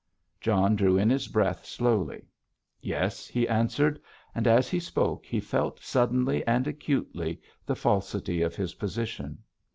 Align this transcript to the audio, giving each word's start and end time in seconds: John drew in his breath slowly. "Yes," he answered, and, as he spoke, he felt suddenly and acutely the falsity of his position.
John 0.39 0.75
drew 0.75 0.97
in 0.97 1.11
his 1.11 1.27
breath 1.27 1.63
slowly. 1.63 2.25
"Yes," 2.81 3.27
he 3.27 3.47
answered, 3.47 4.01
and, 4.33 4.47
as 4.47 4.67
he 4.67 4.79
spoke, 4.79 5.27
he 5.27 5.39
felt 5.39 5.79
suddenly 5.79 6.43
and 6.47 6.65
acutely 6.65 7.39
the 7.67 7.75
falsity 7.75 8.41
of 8.41 8.55
his 8.55 8.73
position. 8.73 9.43